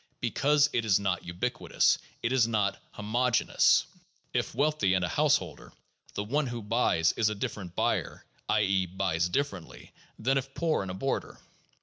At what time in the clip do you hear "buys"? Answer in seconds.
6.63-7.11, 8.87-9.29